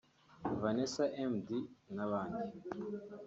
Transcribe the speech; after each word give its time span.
Vanessa 0.61 1.03
Mdee 1.31 1.67
n’abandi 1.95 2.43